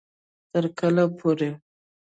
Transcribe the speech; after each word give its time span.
تر 0.51 0.65
کله 0.79 1.03
پورې 1.17 1.49